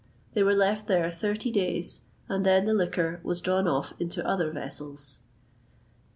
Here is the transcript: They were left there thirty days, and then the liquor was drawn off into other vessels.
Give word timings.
They 0.33 0.41
were 0.41 0.55
left 0.55 0.87
there 0.87 1.11
thirty 1.11 1.51
days, 1.51 2.01
and 2.27 2.43
then 2.43 2.65
the 2.65 2.73
liquor 2.73 3.19
was 3.23 3.39
drawn 3.39 3.67
off 3.67 3.93
into 3.99 4.27
other 4.27 4.49
vessels. 4.51 5.19